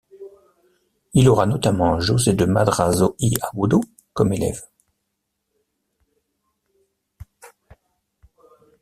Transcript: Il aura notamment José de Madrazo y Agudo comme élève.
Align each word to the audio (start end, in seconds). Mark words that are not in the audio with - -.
Il 1.13 1.29
aura 1.29 1.45
notamment 1.45 1.99
José 1.99 2.33
de 2.33 2.45
Madrazo 2.45 3.15
y 3.19 3.35
Agudo 3.39 3.81
comme 4.15 4.33
élève. 4.33 4.63